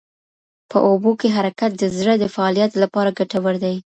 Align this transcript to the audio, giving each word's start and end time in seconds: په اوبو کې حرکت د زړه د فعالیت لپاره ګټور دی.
په 0.71 0.77
اوبو 0.89 1.11
کې 1.19 1.29
حرکت 1.37 1.71
د 1.77 1.83
زړه 1.97 2.13
د 2.19 2.25
فعالیت 2.35 2.71
لپاره 2.83 3.15
ګټور 3.19 3.55
دی. 3.63 3.75